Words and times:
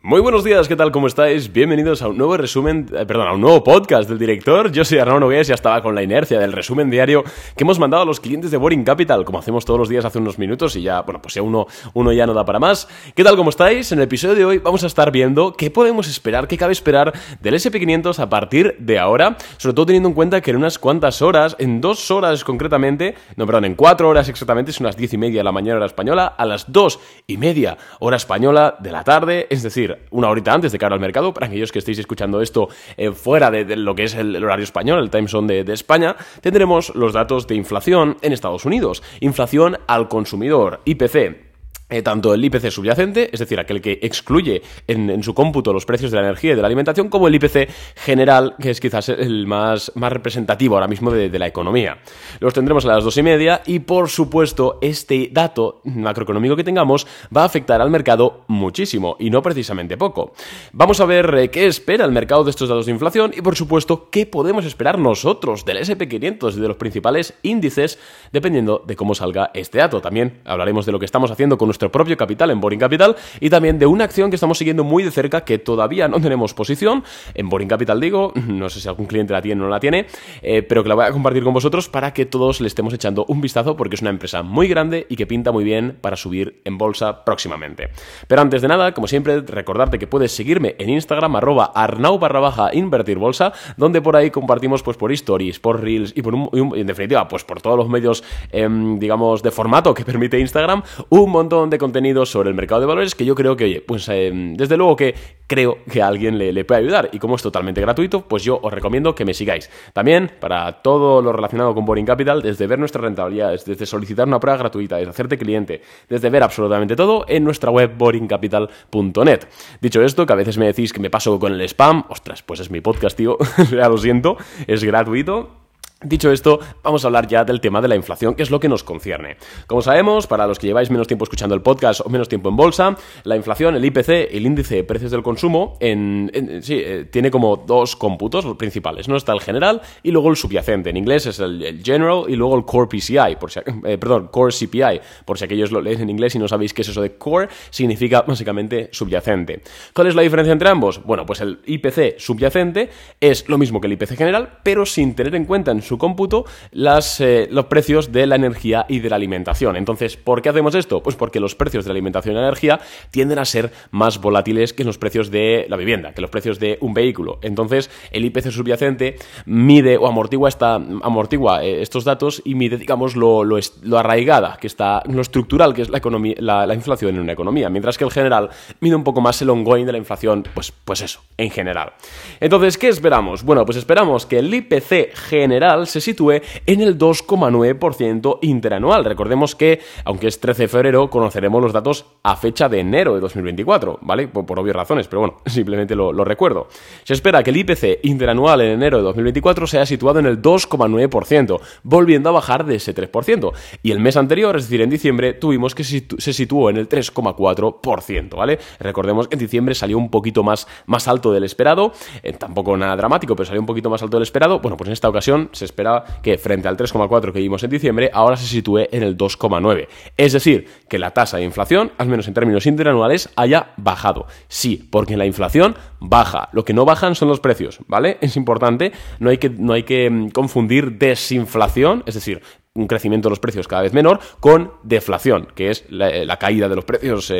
Muy 0.00 0.20
buenos 0.20 0.44
días, 0.44 0.68
¿qué 0.68 0.76
tal? 0.76 0.92
¿Cómo 0.92 1.08
estáis? 1.08 1.52
Bienvenidos 1.52 2.02
a 2.02 2.08
un 2.08 2.16
nuevo 2.16 2.36
resumen, 2.36 2.86
eh, 2.94 3.04
perdón, 3.04 3.26
a 3.26 3.32
un 3.32 3.40
nuevo 3.40 3.64
podcast 3.64 4.08
del 4.08 4.16
director. 4.16 4.70
Yo 4.70 4.84
soy 4.84 4.98
Arnaud 4.98 5.18
Nogués 5.18 5.48
ya 5.48 5.56
estaba 5.56 5.82
con 5.82 5.92
la 5.96 6.04
inercia 6.04 6.38
del 6.38 6.52
resumen 6.52 6.88
diario 6.88 7.24
que 7.56 7.64
hemos 7.64 7.80
mandado 7.80 8.04
a 8.04 8.06
los 8.06 8.20
clientes 8.20 8.52
de 8.52 8.58
Boring 8.58 8.84
Capital, 8.84 9.24
como 9.24 9.40
hacemos 9.40 9.64
todos 9.64 9.76
los 9.76 9.88
días 9.88 10.04
hace 10.04 10.18
unos 10.18 10.38
minutos 10.38 10.76
y 10.76 10.82
ya, 10.82 11.00
bueno, 11.00 11.20
pues 11.20 11.34
ya 11.34 11.42
uno, 11.42 11.66
uno 11.94 12.12
ya 12.12 12.28
no 12.28 12.32
da 12.32 12.44
para 12.44 12.60
más. 12.60 12.86
¿Qué 13.16 13.24
tal? 13.24 13.34
¿Cómo 13.34 13.50
estáis? 13.50 13.90
En 13.90 13.98
el 13.98 14.04
episodio 14.04 14.36
de 14.36 14.44
hoy 14.44 14.58
vamos 14.58 14.84
a 14.84 14.86
estar 14.86 15.10
viendo 15.10 15.54
qué 15.54 15.68
podemos 15.68 16.06
esperar, 16.06 16.46
qué 16.46 16.56
cabe 16.56 16.74
esperar 16.74 17.12
del 17.40 17.54
SP500 17.54 18.20
a 18.20 18.28
partir 18.28 18.76
de 18.78 19.00
ahora, 19.00 19.36
sobre 19.56 19.74
todo 19.74 19.86
teniendo 19.86 20.10
en 20.10 20.14
cuenta 20.14 20.40
que 20.40 20.52
en 20.52 20.58
unas 20.58 20.78
cuantas 20.78 21.22
horas, 21.22 21.56
en 21.58 21.80
dos 21.80 22.12
horas 22.12 22.44
concretamente, 22.44 23.16
no, 23.34 23.46
perdón, 23.46 23.64
en 23.64 23.74
cuatro 23.74 24.08
horas 24.08 24.28
exactamente, 24.28 24.70
son 24.70 24.86
las 24.86 24.96
diez 24.96 25.12
y 25.12 25.18
media 25.18 25.40
de 25.40 25.44
la 25.44 25.52
mañana 25.52 25.78
hora 25.78 25.86
española, 25.86 26.26
a 26.38 26.46
las 26.46 26.70
dos 26.70 27.00
y 27.26 27.36
media 27.36 27.76
hora 27.98 28.16
española 28.16 28.76
de 28.78 28.92
la 28.92 29.02
tarde, 29.02 29.48
es 29.50 29.64
decir, 29.64 29.87
una 30.10 30.28
horita 30.28 30.52
antes 30.52 30.72
de 30.72 30.78
cara 30.78 30.94
al 30.94 31.00
mercado, 31.00 31.32
para 31.32 31.46
aquellos 31.46 31.72
que 31.72 31.78
estéis 31.78 31.98
escuchando 31.98 32.40
esto 32.40 32.68
eh, 32.96 33.12
fuera 33.12 33.50
de, 33.50 33.76
lo 33.76 33.94
que 33.94 34.04
es 34.04 34.14
el, 34.14 34.36
horario 34.42 34.64
español, 34.64 35.00
el 35.00 35.10
time 35.10 35.28
zone 35.28 35.52
de, 35.52 35.64
de 35.64 35.72
España, 35.72 36.16
tendremos 36.40 36.94
los 36.94 37.12
datos 37.12 37.46
de 37.46 37.54
inflación 37.54 38.16
en 38.22 38.32
Estados 38.32 38.64
Unidos. 38.64 39.02
Inflación 39.20 39.78
al 39.86 40.08
consumidor, 40.08 40.80
IPC, 40.84 41.47
eh, 41.90 42.02
tanto 42.02 42.34
el 42.34 42.44
IPC 42.44 42.70
subyacente, 42.70 43.30
es 43.32 43.40
decir, 43.40 43.58
aquel 43.58 43.80
que 43.80 43.98
excluye 44.02 44.62
en, 44.86 45.22
su 45.22 45.34
cómputo 45.34 45.72
los 45.72 45.86
precios 45.86 46.10
de 46.10 46.18
la 46.18 46.24
energía 46.24 46.52
y 46.52 46.54
de 46.54 46.60
la 46.60 46.66
alimentación, 46.66 47.08
como 47.08 47.28
el 47.28 47.34
IPC 47.34 47.68
general, 47.96 48.56
que 48.60 48.70
es 48.70 48.80
quizás 48.80 49.08
el 49.08 49.46
más, 49.46 49.90
representativo 49.94 50.74
ahora 50.74 50.88
mismo 50.88 51.10
de, 51.10 51.38
la 51.38 51.46
economía. 51.46 51.98
Los 52.40 52.52
tendremos 52.52 52.84
a 52.84 52.88
las 52.88 53.04
dos 53.04 53.16
y 53.16 53.22
media 53.22 53.62
y, 53.64 53.78
por 53.78 54.08
supuesto, 54.08 54.78
este 54.82 55.28
dato 55.32 55.80
macroeconómico 55.84 56.56
que 56.56 56.64
tengamos 56.64 57.06
va 57.34 57.42
a 57.42 57.44
afectar 57.44 57.80
al 57.80 57.90
mercado 57.90 58.42
muchísimo 58.48 59.16
y 59.20 59.30
no 59.30 59.40
precisamente 59.40 59.96
poco. 59.96 60.32
Vamos 60.72 61.00
a 61.00 61.06
ver 61.06 61.32
eh, 61.38 61.50
qué 61.50 61.66
espera 61.66 62.04
el 62.04 62.12
mercado 62.12 62.44
de 62.44 62.50
estos 62.50 62.68
datos 62.68 62.86
de 62.86 62.92
inflación 62.92 63.32
y, 63.36 63.40
por 63.40 63.56
supuesto, 63.56 64.08
qué 64.10 64.26
podemos 64.26 64.64
esperar 64.64 64.98
nosotros 64.98 65.64
del 65.64 65.78
SP500 65.78 66.56
y 66.56 66.60
de 66.60 66.68
los 66.68 66.76
principales 66.76 67.34
índices, 67.42 67.98
dependiendo 68.32 68.82
de 68.86 68.96
cómo 68.96 69.14
salga 69.14 69.52
este 69.54 69.78
dato. 69.78 70.00
También 70.00 70.40
hablaremos 70.44 70.84
de 70.84 70.92
lo 70.92 70.98
que 70.98 71.04
estamos 71.04 71.30
haciendo 71.30 71.56
con 71.56 71.68
nuestro 71.78 71.92
propio 71.92 72.16
capital 72.16 72.50
en 72.50 72.60
Boring 72.60 72.80
Capital 72.80 73.14
y 73.38 73.50
también 73.50 73.78
de 73.78 73.86
una 73.86 74.02
acción 74.02 74.30
que 74.30 74.34
estamos 74.36 74.58
siguiendo 74.58 74.82
muy 74.82 75.04
de 75.04 75.12
cerca 75.12 75.42
que 75.42 75.58
todavía 75.58 76.08
no 76.08 76.20
tenemos 76.20 76.52
posición. 76.52 77.04
En 77.34 77.48
Boring 77.48 77.68
Capital 77.68 78.00
digo, 78.00 78.32
no 78.48 78.68
sé 78.68 78.80
si 78.80 78.88
algún 78.88 79.06
cliente 79.06 79.32
la 79.32 79.40
tiene 79.40 79.60
o 79.60 79.64
no 79.64 79.70
la 79.70 79.78
tiene, 79.78 80.06
eh, 80.42 80.62
pero 80.62 80.82
que 80.82 80.88
la 80.88 80.96
voy 80.96 81.04
a 81.04 81.12
compartir 81.12 81.44
con 81.44 81.54
vosotros 81.54 81.88
para 81.88 82.12
que 82.12 82.26
todos 82.26 82.60
le 82.60 82.66
estemos 82.66 82.92
echando 82.92 83.24
un 83.28 83.40
vistazo 83.40 83.76
porque 83.76 83.94
es 83.94 84.00
una 84.00 84.10
empresa 84.10 84.42
muy 84.42 84.66
grande 84.66 85.06
y 85.08 85.14
que 85.14 85.24
pinta 85.28 85.52
muy 85.52 85.62
bien 85.62 85.96
para 86.00 86.16
subir 86.16 86.60
en 86.64 86.78
bolsa 86.78 87.24
próximamente. 87.24 87.90
Pero 88.26 88.42
antes 88.42 88.60
de 88.60 88.66
nada, 88.66 88.92
como 88.92 89.06
siempre, 89.06 89.40
recordarte 89.42 90.00
que 90.00 90.08
puedes 90.08 90.32
seguirme 90.32 90.74
en 90.80 90.90
Instagram 90.90 91.36
arroba 91.36 91.70
arnau 91.76 92.18
barra 92.18 92.40
baja 92.40 92.74
invertir 92.74 93.18
bolsa, 93.18 93.52
donde 93.76 94.02
por 94.02 94.16
ahí 94.16 94.32
compartimos 94.32 94.82
pues 94.82 94.96
por 94.96 95.12
stories, 95.12 95.60
por 95.60 95.80
reels 95.80 96.12
y 96.16 96.22
por 96.22 96.34
en 96.34 96.86
definitiva 96.88 97.28
pues 97.28 97.44
por 97.44 97.62
todos 97.62 97.76
los 97.76 97.88
medios 97.88 98.24
em, 98.50 98.98
digamos 98.98 99.44
de 99.44 99.52
formato 99.52 99.94
que 99.94 100.04
permite 100.04 100.40
Instagram, 100.40 100.82
un 101.10 101.30
montón 101.30 101.67
de 101.70 101.78
contenido 101.78 102.26
sobre 102.26 102.48
el 102.48 102.54
mercado 102.54 102.80
de 102.80 102.86
valores 102.86 103.14
que 103.14 103.24
yo 103.24 103.34
creo 103.34 103.56
que, 103.56 103.64
oye, 103.64 103.80
pues 103.80 104.08
eh, 104.08 104.30
desde 104.56 104.76
luego 104.76 104.96
que 104.96 105.14
creo 105.46 105.78
que 105.90 106.02
alguien 106.02 106.38
le, 106.38 106.64
puede 106.64 106.82
ayudar. 106.82 107.08
Y 107.12 107.18
como 107.18 107.36
es 107.36 107.42
totalmente 107.42 107.80
gratuito, 107.80 108.22
pues 108.22 108.44
yo 108.44 108.60
os 108.62 108.72
recomiendo 108.72 109.14
que 109.14 109.24
me 109.24 109.34
sigáis. 109.34 109.70
También, 109.92 110.30
para 110.40 110.82
todo 110.82 111.22
lo 111.22 111.32
relacionado 111.32 111.74
con 111.74 111.84
Boring 111.84 112.06
Capital, 112.06 112.42
desde 112.42 112.66
ver 112.66 112.78
nuestras 112.78 113.02
rentabilidades, 113.02 113.64
desde 113.64 113.86
solicitar 113.86 114.28
una 114.28 114.38
prueba 114.38 114.58
gratuita, 114.58 114.96
desde 114.96 115.10
hacerte 115.10 115.38
cliente, 115.38 115.82
desde 116.08 116.30
ver 116.30 116.42
absolutamente 116.42 116.94
todo 116.94 117.24
en 117.26 117.44
nuestra 117.44 117.70
web 117.70 117.96
boringcapital.net. 117.96 119.40
Dicho 119.80 120.02
esto, 120.02 120.26
que 120.26 120.32
a 120.32 120.36
veces 120.36 120.58
me 120.58 120.66
decís 120.66 120.92
que 120.92 121.00
me 121.00 121.10
paso 121.10 121.38
con 121.38 121.54
el 121.54 121.60
spam, 121.62 122.04
ostras, 122.08 122.42
pues 122.42 122.60
es 122.60 122.70
mi 122.70 122.80
podcast, 122.80 123.16
tío, 123.16 123.38
ya 123.70 123.88
lo 123.88 123.98
siento, 123.98 124.36
es 124.66 124.84
gratuito 124.84 125.57
Dicho 126.04 126.30
esto, 126.30 126.60
vamos 126.84 127.02
a 127.02 127.08
hablar 127.08 127.26
ya 127.26 127.44
del 127.44 127.60
tema 127.60 127.80
de 127.80 127.88
la 127.88 127.96
inflación, 127.96 128.36
que 128.36 128.44
es 128.44 128.52
lo 128.52 128.60
que 128.60 128.68
nos 128.68 128.84
concierne. 128.84 129.36
Como 129.66 129.82
sabemos, 129.82 130.28
para 130.28 130.46
los 130.46 130.56
que 130.60 130.68
lleváis 130.68 130.90
menos 130.92 131.08
tiempo 131.08 131.24
escuchando 131.24 131.56
el 131.56 131.60
podcast 131.60 132.02
o 132.04 132.08
menos 132.08 132.28
tiempo 132.28 132.50
en 132.50 132.56
bolsa, 132.56 132.96
la 133.24 133.34
inflación, 133.34 133.74
el 133.74 133.84
IPC, 133.84 134.08
el 134.30 134.46
índice 134.46 134.76
de 134.76 134.84
precios 134.84 135.10
del 135.10 135.24
consumo, 135.24 135.76
en, 135.80 136.30
sí, 136.62 136.74
eh, 136.76 137.06
tiene 137.10 137.32
como 137.32 137.56
dos 137.56 137.96
cómputos 137.96 138.46
principales. 138.56 139.08
¿no? 139.08 139.16
Está 139.16 139.32
el 139.32 139.40
general 139.40 139.82
y 140.04 140.12
luego 140.12 140.30
el 140.30 140.36
subyacente. 140.36 140.90
En 140.90 140.96
inglés 140.96 141.26
es 141.26 141.40
el, 141.40 141.82
general 141.84 142.26
y 142.28 142.36
luego 142.36 142.56
el 142.56 142.64
core 142.64 142.86
PCI, 142.86 143.34
por 143.34 143.50
si, 143.50 143.58
eh, 143.84 143.98
perdón, 143.98 144.28
core 144.28 144.52
CPI, 144.52 145.00
por 145.24 145.36
si 145.36 145.46
aquellos 145.46 145.72
lo 145.72 145.80
leen 145.80 146.02
en 146.02 146.10
inglés 146.10 146.36
y 146.36 146.38
no 146.38 146.46
sabéis 146.46 146.72
qué 146.74 146.82
es 146.82 146.88
eso 146.90 147.02
de 147.02 147.16
core, 147.16 147.48
significa 147.70 148.22
básicamente 148.26 148.88
subyacente. 148.92 149.62
¿Cuál 149.92 150.06
es 150.06 150.14
la 150.14 150.22
diferencia 150.22 150.52
entre 150.52 150.68
ambos? 150.68 151.02
Bueno, 151.02 151.26
pues 151.26 151.40
el 151.40 151.58
IPC 151.66 152.20
subyacente 152.20 152.88
es 153.20 153.48
lo 153.48 153.58
mismo 153.58 153.80
que 153.80 153.88
el 153.88 153.94
IPC 153.94 154.16
general, 154.16 154.60
pero 154.62 154.86
sin 154.86 155.16
tener 155.16 155.34
en 155.34 155.44
cuenta 155.44 155.72
en 155.72 155.87
su 155.88 155.98
cómputo 155.98 156.44
las, 156.70 157.20
eh, 157.20 157.48
los 157.50 157.66
precios 157.66 158.12
de 158.12 158.26
la 158.26 158.36
energía 158.36 158.86
y 158.88 159.00
de 159.00 159.10
la 159.10 159.16
alimentación. 159.16 159.76
Entonces, 159.76 160.16
¿por 160.16 160.42
qué 160.42 160.50
hacemos 160.50 160.74
esto? 160.74 161.02
Pues 161.02 161.16
porque 161.16 161.40
los 161.40 161.54
precios 161.54 161.84
de 161.84 161.88
la 161.88 161.92
alimentación 161.92 162.34
y 162.34 162.38
la 162.38 162.44
energía 162.44 162.80
tienden 163.10 163.38
a 163.38 163.44
ser 163.44 163.72
más 163.90 164.20
volátiles 164.20 164.72
que 164.72 164.84
los 164.84 164.98
precios 164.98 165.30
de 165.30 165.66
la 165.68 165.76
vivienda, 165.76 166.12
que 166.12 166.20
los 166.20 166.30
precios 166.30 166.58
de 166.58 166.78
un 166.80 166.94
vehículo. 166.94 167.38
Entonces, 167.42 167.90
el 168.10 168.24
IPC 168.24 168.50
subyacente 168.50 169.16
mide 169.46 169.96
o 169.96 170.06
amortigua, 170.06 170.48
esta, 170.48 170.74
amortigua 170.74 171.64
eh, 171.64 171.82
estos 171.82 172.04
datos 172.04 172.42
y 172.44 172.54
mide, 172.54 172.76
digamos, 172.76 173.16
lo, 173.16 173.44
lo, 173.44 173.98
arraigada 173.98 174.58
que 174.60 174.66
está, 174.66 175.02
lo 175.06 175.20
estructural 175.20 175.74
que 175.74 175.82
es 175.82 175.90
la, 175.90 175.98
economía, 175.98 176.34
la, 176.38 176.74
inflación 176.74 177.14
en 177.14 177.22
una 177.22 177.32
economía, 177.32 177.70
mientras 177.70 177.96
que 177.96 178.04
el 178.04 178.10
general 178.10 178.50
mide 178.80 178.94
un 178.94 179.04
poco 179.04 179.20
más 179.20 179.40
el 179.42 179.50
ongoing 179.50 179.86
de 179.86 179.92
la 179.92 179.98
inflación, 179.98 180.44
pues, 180.54 180.72
pues 180.84 181.00
eso, 181.00 181.22
en 181.36 181.50
general. 181.50 181.92
Entonces, 182.40 182.76
¿qué 182.78 182.88
esperamos? 182.88 183.42
Bueno, 183.42 183.64
pues 183.64 183.78
esperamos 183.78 184.26
que 184.26 184.38
el 184.38 184.52
IPC 184.52 185.14
general 185.14 185.77
se 185.86 186.00
sitúe 186.00 186.40
en 186.66 186.80
el 186.80 186.98
2,9% 186.98 188.38
interanual. 188.42 189.04
Recordemos 189.04 189.54
que, 189.54 189.80
aunque 190.04 190.28
es 190.28 190.40
13 190.40 190.62
de 190.62 190.68
febrero, 190.68 191.10
conoceremos 191.10 191.62
los 191.62 191.72
datos 191.72 192.06
a 192.22 192.36
fecha 192.36 192.68
de 192.68 192.80
enero 192.80 193.14
de 193.14 193.20
2024, 193.20 193.98
¿vale? 194.02 194.28
Por, 194.28 194.58
obvias 194.58 194.76
razones, 194.76 195.08
pero 195.08 195.20
bueno, 195.20 195.36
simplemente 195.46 195.94
lo, 195.94 196.12
recuerdo. 196.24 196.68
Se 197.04 197.14
espera 197.14 197.42
que 197.42 197.50
el 197.50 197.56
IPC 197.56 198.00
interanual 198.02 198.60
en 198.60 198.72
enero 198.72 198.98
de 198.98 199.04
2024 199.04 199.66
sea 199.66 199.86
situado 199.86 200.18
en 200.18 200.26
el 200.26 200.42
2,9%, 200.42 201.60
volviendo 201.82 202.28
a 202.28 202.32
bajar 202.32 202.64
de 202.64 202.76
ese 202.76 202.94
3%. 202.94 203.52
Y 203.82 203.92
el 203.92 204.00
mes 204.00 204.16
anterior, 204.16 204.56
es 204.56 204.64
decir, 204.64 204.80
en 204.80 204.90
diciembre, 204.90 205.34
tuvimos 205.34 205.74
que 205.74 205.84
se 205.84 206.32
situó 206.32 206.70
en 206.70 206.76
el 206.76 206.88
3,4%, 206.88 208.36
¿vale? 208.36 208.58
Recordemos 208.80 209.28
que 209.28 209.36
en 209.36 209.40
diciembre 209.40 209.74
salió 209.74 209.98
un 209.98 210.10
poquito 210.10 210.42
más, 210.42 210.66
más 210.86 211.08
alto 211.08 211.32
del 211.32 211.44
esperado, 211.44 211.92
eh, 212.22 212.32
tampoco 212.32 212.76
nada 212.76 212.96
dramático, 212.96 213.34
pero 213.36 213.46
salió 213.46 213.60
un 213.60 213.66
poquito 213.66 213.90
más 213.90 214.02
alto 214.02 214.16
del 214.16 214.22
esperado. 214.22 214.60
Bueno, 214.60 214.76
pues 214.76 214.88
en 214.88 214.92
esta 214.92 215.08
ocasión 215.08 215.50
se 215.52 215.64
esperaba 215.68 216.04
que 216.22 216.38
frente 216.38 216.68
al 216.68 216.76
3,4 216.76 217.32
que 217.32 217.38
vimos 217.40 217.62
en 217.62 217.70
diciembre, 217.70 218.10
ahora 218.12 218.36
se 218.36 218.46
sitúe 218.46 218.88
en 218.90 219.02
el 219.02 219.16
2,9. 219.16 219.88
Es 220.16 220.32
decir, 220.32 220.66
que 220.88 220.98
la 220.98 221.12
tasa 221.12 221.36
de 221.36 221.44
inflación, 221.44 221.92
al 221.98 222.08
menos 222.08 222.28
en 222.28 222.34
términos 222.34 222.66
interanuales, 222.66 223.30
haya 223.36 223.72
bajado. 223.76 224.26
Sí, 224.48 224.88
porque 224.90 225.16
la 225.16 225.26
inflación 225.26 225.76
baja. 226.00 226.48
Lo 226.52 226.64
que 226.64 226.72
no 226.72 226.84
bajan 226.84 227.14
son 227.14 227.28
los 227.28 227.40
precios, 227.40 227.80
¿vale? 227.86 228.18
Es 228.20 228.36
importante, 228.36 228.92
no 229.18 229.30
hay 229.30 229.38
que, 229.38 229.50
no 229.50 229.72
hay 229.72 229.82
que 229.82 230.10
mm, 230.10 230.30
confundir 230.30 230.98
desinflación, 230.98 232.02
es 232.06 232.14
decir, 232.14 232.42
un 232.74 232.86
crecimiento 232.86 233.28
de 233.28 233.30
los 233.30 233.40
precios 233.40 233.66
cada 233.66 233.82
vez 233.82 233.92
menor, 233.92 234.20
con 234.40 234.72
deflación, 234.84 235.48
que 235.54 235.70
es 235.70 235.84
la, 235.90 236.36
caída 236.38 236.68
de 236.68 236.76
los 236.76 236.84
precios, 236.84 237.32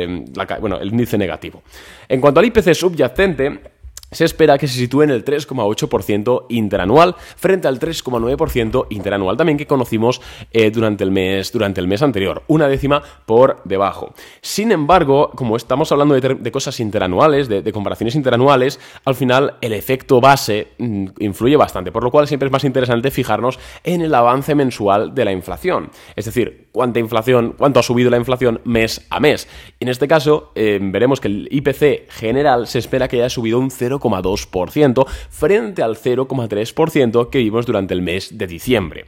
bueno, 0.59 0.77
el 0.79 0.89
índice 0.89 1.17
negativo. 1.17 1.63
En 2.09 2.19
cuanto 2.19 2.41
al 2.41 2.45
IPC 2.47 2.73
subyacente, 2.73 3.78
se 4.11 4.25
espera 4.25 4.57
que 4.57 4.67
se 4.67 4.77
sitúe 4.77 5.03
en 5.03 5.11
el 5.11 5.23
3,8% 5.23 6.45
interanual 6.49 7.15
frente 7.35 7.67
al 7.67 7.79
3,9% 7.79 8.87
interanual 8.89 9.37
también 9.37 9.57
que 9.57 9.67
conocimos 9.67 10.21
eh, 10.51 10.71
durante, 10.71 11.03
el 11.03 11.11
mes, 11.11 11.51
durante 11.51 11.81
el 11.81 11.87
mes 11.87 12.01
anterior, 12.01 12.43
una 12.47 12.67
décima 12.67 13.01
por 13.25 13.61
debajo. 13.65 14.13
Sin 14.41 14.71
embargo, 14.71 15.31
como 15.35 15.55
estamos 15.55 15.91
hablando 15.91 16.19
de, 16.19 16.51
cosas 16.51 16.79
interanuales, 16.79 17.47
de, 17.47 17.71
comparaciones 17.71 18.15
interanuales, 18.15 18.79
al 19.05 19.15
final 19.15 19.55
el 19.61 19.73
efecto 19.73 20.19
base 20.19 20.69
mm, 20.77 21.07
influye 21.19 21.55
bastante, 21.55 21.91
por 21.91 22.03
lo 22.03 22.11
cual 22.11 22.27
siempre 22.27 22.47
es 22.47 22.51
más 22.51 22.63
interesante 22.63 23.11
fijarnos 23.11 23.59
en 23.83 24.01
el 24.01 24.13
avance 24.13 24.55
mensual 24.55 25.13
de 25.13 25.25
la 25.25 25.31
inflación, 25.31 25.91
es 26.15 26.25
decir, 26.25 26.68
cuánta 26.71 26.99
inflación, 26.99 27.55
cuánto 27.57 27.79
ha 27.79 27.83
subido 27.83 28.09
la 28.09 28.17
inflación 28.17 28.61
mes 28.63 29.05
a 29.09 29.19
mes. 29.19 29.47
En 29.79 29.87
este 29.87 30.07
caso, 30.07 30.51
eh, 30.55 30.79
veremos 30.81 31.19
que 31.19 31.27
el 31.27 31.47
IPC 31.51 32.09
general 32.09 32.67
se 32.67 32.79
espera 32.79 33.07
que 33.07 33.17
haya 33.17 33.29
subido 33.29 33.59
un 33.59 33.71
0, 33.71 33.99
0,2% 33.99 35.05
frente 35.29 35.83
al 35.83 35.95
0,3% 35.97 37.29
que 37.29 37.39
vimos 37.39 37.65
durante 37.65 37.93
el 37.93 38.01
mes 38.01 38.37
de 38.37 38.47
diciembre. 38.47 39.05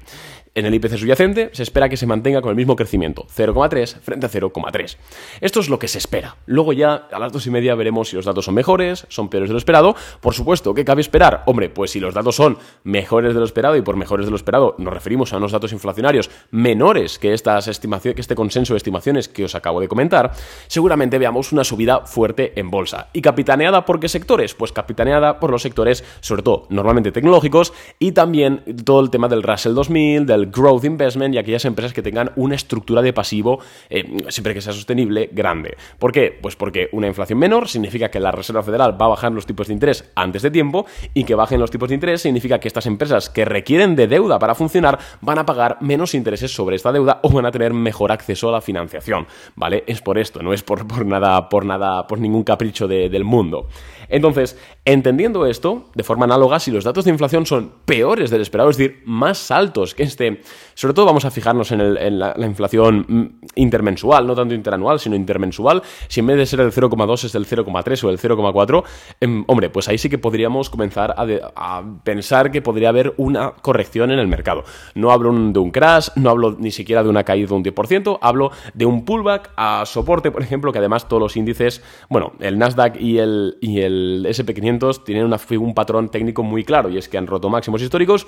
En 0.53 0.65
el 0.65 0.75
IPC 0.75 0.97
subyacente 0.97 1.49
se 1.53 1.63
espera 1.63 1.87
que 1.87 1.95
se 1.95 2.05
mantenga 2.05 2.41
con 2.41 2.49
el 2.49 2.57
mismo 2.57 2.75
crecimiento, 2.75 3.25
0,3 3.33 4.01
frente 4.01 4.25
a 4.25 4.29
0,3. 4.29 4.97
Esto 5.39 5.61
es 5.61 5.69
lo 5.69 5.79
que 5.79 5.87
se 5.87 5.97
espera. 5.97 6.35
Luego 6.45 6.73
ya 6.73 7.07
a 7.09 7.19
las 7.19 7.31
dos 7.31 7.47
y 7.47 7.49
media 7.49 7.73
veremos 7.73 8.09
si 8.09 8.17
los 8.17 8.25
datos 8.25 8.43
son 8.43 8.55
mejores, 8.55 9.05
son 9.07 9.29
peores 9.29 9.47
de 9.47 9.53
lo 9.53 9.57
esperado. 9.57 9.95
Por 10.19 10.33
supuesto, 10.33 10.73
¿qué 10.73 10.83
cabe 10.83 10.99
esperar? 10.99 11.43
Hombre, 11.45 11.69
pues 11.69 11.91
si 11.91 12.01
los 12.01 12.13
datos 12.13 12.35
son 12.35 12.57
mejores 12.83 13.33
de 13.33 13.39
lo 13.39 13.45
esperado 13.45 13.77
y 13.77 13.81
por 13.81 13.95
mejores 13.95 14.25
de 14.25 14.31
lo 14.31 14.35
esperado 14.35 14.75
nos 14.77 14.93
referimos 14.93 15.31
a 15.31 15.37
unos 15.37 15.53
datos 15.53 15.71
inflacionarios 15.71 16.29
menores 16.51 17.17
que 17.17 17.33
estas 17.33 17.69
estimaciones, 17.69 18.15
que 18.15 18.21
este 18.21 18.35
consenso 18.35 18.73
de 18.73 18.77
estimaciones 18.77 19.29
que 19.29 19.45
os 19.45 19.55
acabo 19.55 19.79
de 19.79 19.87
comentar, 19.87 20.33
seguramente 20.67 21.17
veamos 21.17 21.53
una 21.53 21.63
subida 21.63 22.01
fuerte 22.01 22.59
en 22.59 22.69
bolsa. 22.69 23.07
¿Y 23.13 23.21
capitaneada 23.21 23.85
por 23.85 24.01
qué 24.01 24.09
sectores? 24.09 24.53
Pues 24.53 24.73
capitaneada 24.73 25.39
por 25.39 25.49
los 25.49 25.61
sectores, 25.61 26.03
sobre 26.19 26.43
todo 26.43 26.67
normalmente 26.69 27.13
tecnológicos, 27.13 27.71
y 27.99 28.11
también 28.11 28.65
todo 28.83 28.99
el 28.99 29.09
tema 29.09 29.29
del 29.29 29.43
Russell 29.43 29.75
2000, 29.75 30.25
del 30.25 30.40
Growth 30.49 30.85
Investment 30.85 31.35
y 31.35 31.37
aquellas 31.37 31.65
empresas 31.65 31.93
que 31.93 32.01
tengan 32.01 32.31
una 32.35 32.55
estructura 32.55 33.01
de 33.01 33.13
pasivo, 33.13 33.59
eh, 33.89 34.05
siempre 34.29 34.53
que 34.53 34.61
sea 34.61 34.73
sostenible, 34.73 35.29
grande. 35.31 35.75
¿Por 35.99 36.11
qué? 36.11 36.37
Pues 36.41 36.55
porque 36.55 36.89
una 36.91 37.07
inflación 37.07 37.39
menor 37.39 37.67
significa 37.67 38.09
que 38.09 38.19
la 38.19 38.31
Reserva 38.31 38.63
Federal 38.63 38.99
va 38.99 39.05
a 39.05 39.09
bajar 39.09 39.31
los 39.31 39.45
tipos 39.45 39.67
de 39.67 39.73
interés 39.73 40.09
antes 40.15 40.41
de 40.41 40.51
tiempo 40.51 40.85
y 41.13 41.23
que 41.23 41.35
bajen 41.35 41.59
los 41.59 41.71
tipos 41.71 41.89
de 41.89 41.95
interés 41.95 42.21
significa 42.21 42.59
que 42.59 42.67
estas 42.67 42.85
empresas 42.85 43.29
que 43.29 43.45
requieren 43.45 43.95
de 43.95 44.07
deuda 44.07 44.39
para 44.39 44.55
funcionar 44.55 44.99
van 45.21 45.39
a 45.39 45.45
pagar 45.45 45.77
menos 45.81 46.13
intereses 46.13 46.53
sobre 46.53 46.75
esta 46.75 46.91
deuda 46.91 47.19
o 47.23 47.29
van 47.29 47.45
a 47.45 47.51
tener 47.51 47.73
mejor 47.73 48.11
acceso 48.11 48.49
a 48.49 48.51
la 48.51 48.61
financiación, 48.61 49.27
¿vale? 49.55 49.83
Es 49.87 50.01
por 50.01 50.17
esto, 50.17 50.41
no 50.41 50.53
es 50.53 50.63
por, 50.63 50.87
por 50.87 51.05
nada, 51.05 51.49
por 51.49 51.65
nada, 51.65 52.07
por 52.07 52.19
ningún 52.19 52.43
capricho 52.43 52.87
del 52.87 53.23
mundo. 53.23 53.67
Entonces, 54.09 54.57
entendiendo 54.85 55.45
esto, 55.45 55.89
de 55.95 56.03
forma 56.03 56.25
análoga, 56.25 56.59
si 56.59 56.69
los 56.71 56.83
datos 56.83 57.05
de 57.05 57.11
inflación 57.11 57.45
son 57.45 57.71
peores 57.85 58.29
del 58.29 58.41
esperado, 58.41 58.69
es 58.69 58.77
decir, 58.77 59.01
más 59.05 59.51
altos 59.51 59.95
que 59.95 60.03
este, 60.03 60.30
sobre 60.73 60.93
todo 60.93 61.05
vamos 61.05 61.25
a 61.25 61.31
fijarnos 61.31 61.71
en, 61.71 62.19
la, 62.19 62.33
inflación 62.45 63.05
mm, 63.07 63.25
intermensual, 63.55 64.25
no 64.25 64.35
tanto 64.35 64.53
interanual, 64.53 64.99
sino 64.99 65.15
intermensual, 65.15 65.81
si 66.07 66.19
en 66.19 66.27
vez 66.27 66.37
de 66.37 66.45
ser 66.45 66.59
el 66.61 66.71
0,2 66.71 67.23
es 67.25 67.35
el 67.35 67.45
0,3 67.45 68.03
o 68.03 68.09
el 68.09 68.19
0,4, 68.19 68.83
em, 69.19 69.43
hombre, 69.47 69.69
pues 69.69 69.87
ahí 69.87 69.97
sí 69.97 70.09
que 70.09 70.17
podríamos 70.17 70.69
comenzar 70.69 71.13
a, 71.17 71.83
pensar 72.03 72.51
que 72.51 72.61
podría 72.61 72.89
haber 72.89 73.13
una 73.17 73.51
corrección 73.51 74.11
en 74.11 74.19
el 74.19 74.27
mercado. 74.27 74.63
No 74.95 75.11
hablo 75.11 75.31
de 75.31 75.59
un 75.59 75.71
crash, 75.71 76.09
no 76.15 76.29
hablo 76.29 76.55
ni 76.57 76.71
siquiera 76.71 77.03
de 77.03 77.09
una 77.09 77.23
caída 77.23 77.47
de 77.47 77.53
un 77.53 77.63
10%, 77.63 78.19
hablo 78.21 78.51
de 78.73 78.85
un 78.85 79.05
pullback 79.05 79.51
a 79.55 79.85
soporte, 79.85 80.31
por 80.31 80.41
ejemplo, 80.41 80.71
que 80.71 80.79
además 80.79 81.07
todos 81.07 81.21
los 81.21 81.37
índices, 81.37 81.81
bueno, 82.09 82.33
el 82.39 82.57
Nasdaq 82.57 82.99
y 82.99 83.17
el, 83.17 83.57
y 83.61 83.81
el 83.81 84.25
SP500 84.27 85.03
tienen 85.03 85.31
un 85.59 85.73
patrón 85.73 86.09
técnico 86.09 86.43
muy 86.43 86.63
claro 86.63 86.89
y 86.89 86.97
es 86.97 87.09
que 87.09 87.17
han 87.17 87.27
roto 87.27 87.49
máximos 87.49 87.81
históricos 87.81 88.27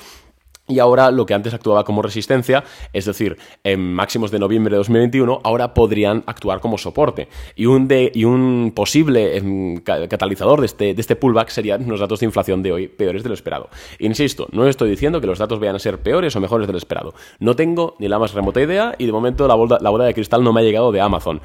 y 0.68 0.80
ahora 0.80 1.12
lo 1.12 1.26
que 1.26 1.34
antes 1.34 1.54
actuaba 1.54 1.84
como 1.84 2.02
resistencia, 2.02 2.64
es 2.94 3.06
decir, 3.06 3.38
en 3.64 3.94
máximos 3.94 4.32
de 4.32 4.40
noviembre 4.40 4.72
de 4.72 4.78
2021, 4.78 5.42
ahora 5.44 5.74
podrían 5.74 6.24
actuar 6.26 6.62
como 6.62 6.78
soporte. 6.78 7.28
Y 7.56 7.66
un, 7.66 7.90
y 7.92 8.24
un 8.24 8.72
posible 8.74 9.38
em, 9.38 9.78
catalizador 9.78 10.62
de 10.62 10.66
este, 10.66 10.94
de 10.94 11.02
este 11.02 11.18
pullback 11.18 11.50
serían 11.50 11.88
los 11.90 12.00
datos 12.00 12.22
de 12.22 12.28
inflación 12.28 12.64
de 12.64 12.72
hoy 12.72 12.88
peores 12.88 13.24
de 13.24 13.30
lo 13.30 13.36
esperado. 13.36 13.70
Insisto, 14.00 14.48
no 14.52 14.66
estoy 14.68 14.90
diciendo 14.90 15.20
que 15.20 15.28
los 15.28 15.40
datos 15.40 15.60
vayan 15.60 15.76
a 15.76 15.80
ser 15.80 16.00
peores 16.00 16.36
o 16.36 16.40
mejores 16.40 16.68
de 16.68 16.74
lo 16.74 16.78
esperado. 16.78 17.14
No 17.40 17.56
tengo 17.56 17.96
ni 18.00 18.08
la 18.08 18.18
más 18.18 18.34
remota 18.34 18.62
idea 18.62 18.96
y 18.98 19.06
de 19.06 19.12
momento 19.12 19.48
la 19.48 19.56
bola, 19.56 19.80
la 19.82 19.90
bola 19.90 20.06
de 20.06 20.14
cristal 20.14 20.44
no 20.44 20.54
me 20.54 20.62
ha 20.62 20.64
llegado 20.64 20.94
de 20.94 21.02
Amazon. 21.02 21.42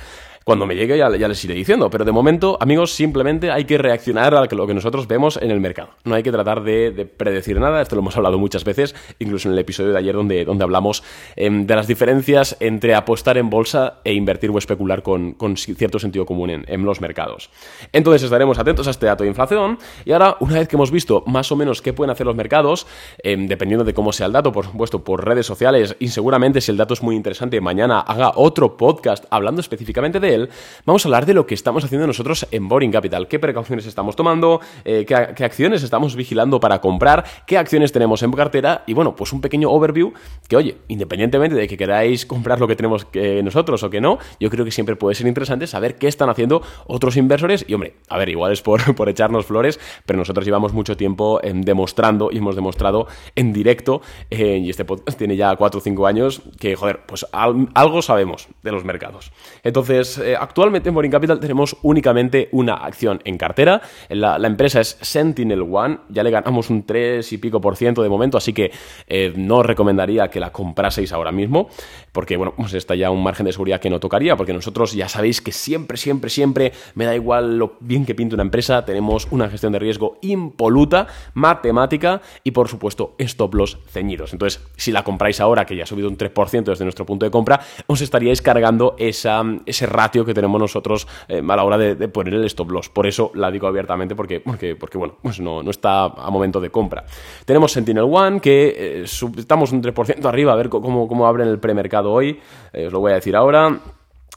Cuando 0.48 0.64
me 0.64 0.76
llegue 0.76 0.96
ya, 0.96 1.10
les 1.10 1.44
iré 1.44 1.52
diciendo, 1.52 1.90
pero 1.90 2.06
de 2.06 2.10
momento, 2.10 2.56
amigos, 2.58 2.92
simplemente 2.92 3.50
hay 3.50 3.66
que 3.66 3.76
reaccionar 3.76 4.34
a 4.34 4.46
lo 4.46 4.66
que 4.66 4.72
nosotros 4.72 5.06
vemos 5.06 5.36
en 5.36 5.50
el 5.50 5.60
mercado. 5.60 5.90
No 6.04 6.14
hay 6.14 6.22
que 6.22 6.32
tratar 6.32 6.62
de, 6.62 7.04
predecir 7.04 7.60
nada, 7.60 7.82
esto 7.82 7.96
lo 7.96 8.00
hemos 8.00 8.16
hablado 8.16 8.38
muchas 8.38 8.64
veces, 8.64 8.94
incluso 9.18 9.48
en 9.48 9.52
el 9.52 9.58
episodio 9.58 9.92
de 9.92 9.98
ayer 9.98 10.14
donde, 10.14 10.46
donde 10.46 10.64
hablamos 10.64 11.02
em, 11.36 11.66
de 11.66 11.76
las 11.76 11.86
diferencias 11.86 12.56
entre 12.60 12.94
apostar 12.94 13.36
en 13.36 13.50
bolsa 13.50 14.00
e 14.04 14.14
invertir 14.14 14.48
o 14.48 14.56
especular 14.56 15.02
con, 15.02 15.36
cierto 15.54 15.98
sentido 15.98 16.24
común 16.24 16.64
en, 16.66 16.82
los 16.82 17.02
mercados. 17.02 17.50
Entonces 17.92 18.22
estaremos 18.22 18.58
atentos 18.58 18.86
a 18.86 18.90
este 18.92 19.04
dato 19.04 19.24
de 19.24 19.28
inflación 19.28 19.76
y 20.06 20.12
ahora, 20.12 20.38
una 20.40 20.54
vez 20.54 20.66
que 20.66 20.76
hemos 20.76 20.90
visto 20.90 21.24
más 21.26 21.52
o 21.52 21.56
menos 21.56 21.82
qué 21.82 21.92
pueden 21.92 22.10
hacer 22.10 22.26
los 22.26 22.36
mercados, 22.36 22.86
em, 23.22 23.48
dependiendo 23.48 23.84
de 23.84 23.92
cómo 23.92 24.14
sea 24.14 24.24
el 24.24 24.32
dato, 24.32 24.50
por 24.50 24.64
supuesto, 24.64 25.04
por 25.04 25.26
redes 25.26 25.44
sociales 25.44 25.94
y 25.98 26.08
seguramente 26.08 26.62
si 26.62 26.70
el 26.70 26.78
dato 26.78 26.94
es 26.94 27.02
muy 27.02 27.16
interesante, 27.16 27.60
mañana 27.60 28.00
haga 28.00 28.32
otro 28.34 28.78
podcast 28.78 29.26
hablando 29.28 29.60
específicamente 29.60 30.18
de 30.18 30.37
vamos 30.84 31.04
a 31.04 31.08
hablar 31.08 31.26
de 31.26 31.34
lo 31.34 31.46
que 31.46 31.54
estamos 31.54 31.84
haciendo 31.84 32.06
nosotros 32.06 32.46
en 32.50 32.68
Boring 32.68 32.92
Capital. 32.92 33.28
¿Qué 33.28 33.38
precauciones 33.38 33.86
estamos 33.86 34.16
tomando? 34.16 34.60
Eh, 34.84 35.04
qué, 35.06 35.44
acciones 35.44 35.82
estamos 35.82 36.16
vigilando 36.16 36.60
para 36.60 36.80
comprar? 36.80 37.24
¿Qué 37.46 37.58
acciones 37.58 37.92
tenemos 37.92 38.22
en 38.22 38.32
cartera? 38.32 38.84
Y 38.86 38.94
bueno, 38.94 39.16
pues 39.16 39.32
un 39.32 39.40
pequeño 39.40 39.70
overview 39.70 40.12
que, 40.48 40.56
oye, 40.56 40.76
independientemente 40.88 41.56
de 41.56 41.66
que 41.66 41.76
queráis 41.76 42.26
comprar 42.26 42.60
lo 42.60 42.68
que 42.68 42.76
tenemos 42.76 43.06
nosotros 43.42 43.82
o 43.82 43.90
que 43.90 44.00
no, 44.00 44.18
yo 44.40 44.50
creo 44.50 44.64
que 44.64 44.70
siempre 44.70 44.96
puede 44.96 45.14
ser 45.14 45.26
interesante 45.26 45.66
saber 45.66 45.96
qué 45.96 46.08
están 46.08 46.30
haciendo 46.30 46.62
otros 46.86 47.16
inversores. 47.16 47.64
Y 47.68 47.74
hombre, 47.74 47.94
a 48.08 48.18
ver, 48.18 48.28
igual 48.28 48.52
es 48.52 48.62
por, 48.62 48.94
por 48.96 49.08
echarnos 49.08 49.46
flores, 49.46 49.80
pero 50.06 50.18
nosotros 50.18 50.44
llevamos 50.44 50.72
mucho 50.72 50.96
tiempo 50.96 51.40
em, 51.42 51.62
demostrando 51.62 52.30
y 52.30 52.38
hemos 52.38 52.54
demostrado 52.54 53.06
en 53.34 53.52
directo, 53.52 54.00
eh, 54.30 54.58
y 54.58 54.70
este 54.70 54.84
podcast 54.84 55.18
tiene 55.18 55.36
ya 55.36 55.54
4 55.54 55.78
o 55.78 55.82
5 55.82 56.06
años, 56.06 56.42
que, 56.58 56.76
joder, 56.76 57.00
pues 57.06 57.26
algo 57.32 58.02
sabemos 58.02 58.48
de 58.62 58.72
los 58.72 58.84
mercados. 58.84 59.32
Entonces, 59.62 60.18
eh, 60.28 60.36
actualmente 60.38 60.90
en 60.90 60.94
Boring 60.94 61.10
Capital 61.10 61.40
tenemos 61.40 61.74
únicamente 61.82 62.50
una 62.52 62.74
acción 62.74 63.20
en 63.24 63.38
cartera. 63.38 63.80
La, 64.10 64.36
empresa 64.46 64.80
es 64.80 64.98
Sentinel 65.00 65.62
One. 65.62 66.00
Ya 66.10 66.22
le 66.22 66.30
ganamos 66.30 66.68
un 66.68 66.84
3 66.84 67.32
y 67.32 67.38
pico 67.38 67.62
por 67.62 67.76
ciento 67.76 68.02
de 68.02 68.10
momento, 68.10 68.36
así 68.36 68.52
que 68.52 68.70
eh, 69.06 69.32
no 69.36 69.58
os 69.58 69.66
recomendaría 69.66 70.28
que 70.28 70.38
la 70.38 70.50
compraseis 70.52 71.12
ahora 71.12 71.32
mismo, 71.32 71.70
porque 72.12 72.36
bueno, 72.36 72.52
pues 72.56 72.74
está 72.74 72.94
ya 72.94 73.10
un 73.10 73.22
margen 73.22 73.46
de 73.46 73.52
seguridad 73.52 73.80
que 73.80 73.88
no 73.88 74.00
tocaría, 74.00 74.36
porque 74.36 74.52
nosotros 74.52 74.92
ya 74.92 75.08
sabéis 75.08 75.40
que 75.40 75.50
siempre, 75.50 75.96
siempre, 75.96 76.28
siempre 76.28 76.72
me 76.94 77.06
da 77.06 77.14
igual 77.14 77.56
lo 77.56 77.76
bien 77.80 78.04
que 78.04 78.14
pinte 78.14 78.34
una 78.34 78.42
empresa, 78.42 78.84
tenemos 78.84 79.28
una 79.30 79.48
gestión 79.48 79.72
de 79.72 79.78
riesgo 79.78 80.18
impoluta, 80.20 81.06
matemática 81.32 82.20
y 82.44 82.50
por 82.50 82.68
supuesto 82.68 83.14
stop 83.18 83.54
loss 83.54 83.78
ceñidos. 83.88 84.34
Entonces, 84.34 84.62
si 84.76 84.92
la 84.92 85.04
compráis 85.04 85.40
ahora, 85.40 85.64
que 85.64 85.74
ya 85.74 85.84
ha 85.84 85.86
subido 85.86 86.08
un 86.08 86.18
3% 86.18 86.64
desde 86.64 86.84
nuestro 86.84 87.06
punto 87.06 87.24
de 87.24 87.30
compra, 87.30 87.60
os 87.86 88.02
estaríais 88.02 88.42
cargando 88.42 88.94
esa, 88.98 89.42
ese 89.64 89.86
ratio 90.08 90.24
que 90.24 90.32
tenemos 90.32 90.58
nosotros 90.60 91.06
eh, 91.28 91.42
a 91.46 91.56
la 91.56 91.64
hora 91.64 91.76
de, 91.76 92.08
poner 92.08 92.34
el 92.34 92.44
stop 92.46 92.70
loss. 92.70 92.88
Por 92.88 93.06
eso 93.06 93.30
la 93.34 93.50
digo 93.50 93.66
abiertamente, 93.66 94.14
porque, 94.14 94.40
porque, 94.40 94.74
porque 94.74 94.96
bueno, 94.96 95.16
pues 95.22 95.38
no, 95.40 95.62
no 95.62 95.70
está 95.70 96.04
a 96.04 96.30
momento 96.30 96.60
de 96.60 96.70
compra. 96.70 97.04
Tenemos 97.44 97.72
Sentinel 97.72 98.04
One, 98.10 98.40
que 98.40 98.74
eh, 98.76 99.04
estamos 99.36 99.72
un 99.72 99.82
3% 99.82 100.24
arriba, 100.24 100.52
a 100.52 100.56
ver 100.56 100.68
cómo, 100.68 101.06
cómo 101.06 101.26
abre 101.26 101.44
en 101.44 101.50
el 101.50 101.58
premercado 101.58 102.12
hoy. 102.12 102.40
Eh, 102.72 102.86
os 102.86 102.92
lo 102.92 103.00
voy 103.00 103.12
a 103.12 103.16
decir 103.16 103.36
ahora. 103.36 103.78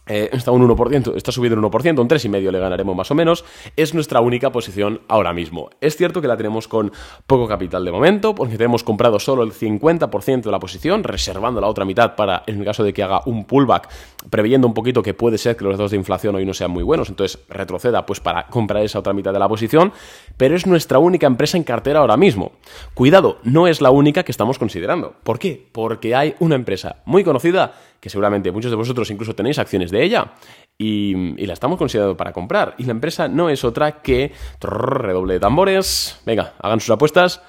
Eh, 0.08 0.30
está 0.34 0.52
un 0.52 0.68
1%, 0.68 1.16
está 1.16 1.32
subiendo 1.32 1.60
un 1.60 1.72
1%, 1.72 2.00
un 2.00 2.10
3,5% 2.10 2.52
le 2.52 2.60
ganaremos 2.60 2.96
más 2.96 3.12
o 3.12 3.16
menos. 3.16 3.46
Es 3.76 3.94
nuestra 3.94 4.20
única 4.20 4.52
posición 4.52 5.02
ahora 5.08 5.32
mismo. 5.32 5.70
Es 5.80 5.96
cierto 5.96 6.22
que 6.22 6.28
la 6.28 6.36
tenemos 6.36 6.68
con 6.68 6.92
poco 7.28 7.48
capital 7.48 7.86
de 7.86 7.92
momento, 7.92 8.34
porque 8.34 8.58
tenemos 8.58 8.84
comprado 8.84 9.20
solo 9.20 9.44
el 9.44 9.54
50% 9.54 10.42
de 10.42 10.52
la 10.52 10.60
posición, 10.60 11.04
reservando 11.04 11.62
la 11.62 11.68
otra 11.68 11.86
mitad 11.86 12.16
para, 12.16 12.44
en 12.48 12.60
el 12.60 12.66
caso 12.66 12.84
de 12.84 12.94
que 12.94 13.04
haga 13.04 13.22
un 13.26 13.46
pullback, 13.46 13.90
preveyendo 14.30 14.68
un 14.68 14.74
poquito 14.74 15.04
que 15.04 15.14
puede 15.14 15.38
ser 15.38 15.56
que 15.56 15.64
los 15.64 15.78
datos 15.78 15.92
de 15.92 15.98
inflación 15.98 16.36
hoy 16.36 16.46
no 16.46 16.54
sean 16.54 16.72
muy 16.72 16.84
buenos, 16.84 17.10
entonces 17.10 17.40
retroceda 17.48 18.06
pues 18.06 18.20
para 18.20 18.48
comprar 18.48 18.84
esa 18.84 19.00
otra 19.00 19.14
mitad 19.14 19.32
de 19.32 19.40
la 19.40 19.48
posición, 19.48 19.94
pero 20.36 20.56
es 20.56 20.66
nuestra 20.66 21.00
única 21.00 21.28
empresa 21.28 21.58
en 21.58 21.64
cartera 21.64 22.00
ahora 22.00 22.18
mismo. 22.18 22.54
Cuidado, 22.96 23.38
no 23.44 23.68
es 23.68 23.82
la 23.82 23.92
única 23.92 24.24
que 24.24 24.32
estamos 24.32 24.58
considerando. 24.58 25.14
¿Por 25.24 25.38
qué? 25.38 25.68
Porque 25.72 26.16
hay 26.16 26.36
una 26.40 26.56
empresa 26.56 26.98
muy 27.06 27.24
conocida 27.24 27.74
que 28.02 28.10
seguramente 28.10 28.52
muchos 28.52 28.72
de 28.72 28.76
vosotros 28.76 29.10
incluso 29.12 29.36
tenéis 29.36 29.60
acciones 29.60 29.92
de 29.92 30.04
ella 30.04 30.34
y, 30.78 31.46
la 31.46 31.54
estamos 31.54 31.78
considerando 31.78 32.18
para 32.18 32.34
comprar. 32.34 32.74
Y 32.80 32.86
la 32.86 32.92
empresa 32.92 33.28
no 33.28 33.50
es 33.50 33.64
otra 33.64 34.02
que... 34.02 34.34
redoble 34.60 35.36
de 35.36 35.40
tambores. 35.40 36.20
Venga, 36.26 36.56
hagan 36.60 36.80
sus 36.80 36.90
apuestas. 36.90 37.42